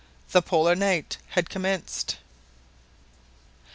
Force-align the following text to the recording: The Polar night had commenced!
The 0.31 0.41
Polar 0.41 0.73
night 0.73 1.19
had 1.29 1.47
commenced! 1.51 2.17